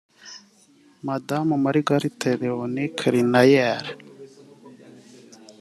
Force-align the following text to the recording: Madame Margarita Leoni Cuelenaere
Madame 1.07 1.53
Margarita 1.65 2.29
Leoni 2.39 2.85
Cuelenaere 2.97 3.91